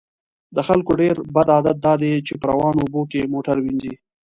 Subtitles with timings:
[0.55, 3.93] د خلکو ډیر بد عادت دا دی چې په روانو اوبو کې موټر وینځي